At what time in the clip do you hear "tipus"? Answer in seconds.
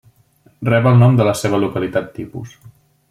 2.17-2.57